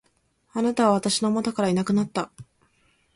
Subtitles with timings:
[0.53, 2.31] 貴方は私の元からいなくなった。